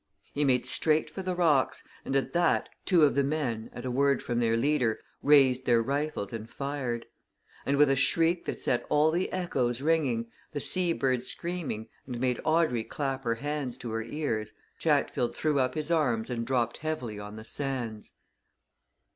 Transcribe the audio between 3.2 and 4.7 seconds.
men, at a word from their